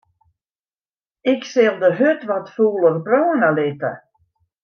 Ik 1.33 1.41
sil 1.53 1.75
de 1.83 1.89
hurd 1.99 2.21
wat 2.29 2.47
fûler 2.55 2.95
brâne 3.05 3.49
litte. 3.57 3.91